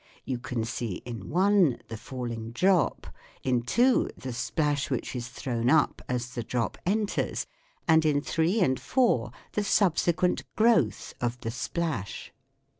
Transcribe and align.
You 0.25 0.39
can 0.39 0.63
see 0.63 1.03
in 1.05 1.31
(i) 1.31 1.77
the 1.87 1.95
falling 1.95 2.53
drop, 2.53 3.05
in 3.43 3.61
(2) 3.61 4.09
the 4.17 4.33
splash 4.33 4.89
which 4.89 5.15
is 5.15 5.27
thrown 5.27 5.69
up 5.69 6.01
as 6.09 6.33
the 6.33 6.41
drop 6.41 6.79
enters, 6.87 7.45
and 7.87 8.03
in 8.03 8.19
(3) 8.19 8.61
and 8.61 8.79
(4) 8.79 9.31
the 9.51 9.63
subsequent 9.63 10.41
growth 10.55 11.13
of 11.21 11.39
the 11.41 11.51
splash. 11.51 12.33